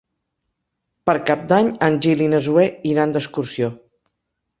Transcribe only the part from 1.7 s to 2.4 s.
en Gil i na